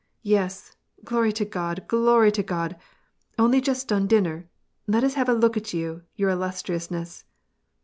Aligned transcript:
"Yes! 0.23 0.75
glory 1.05 1.31
to 1.33 1.45
God, 1.45 1.85
glory 1.87 2.31
to 2.31 2.41
God! 2.41 2.75
Only 3.37 3.61
just 3.61 3.87
done 3.87 4.07
dinner 4.07 4.49
I 4.87 4.91
Let 4.93 5.03
us 5.03 5.13
have 5.13 5.29
a 5.29 5.33
look 5.35 5.55
at 5.55 5.75
you, 5.75 6.01
your 6.15 6.31
illustriousness 6.31 7.23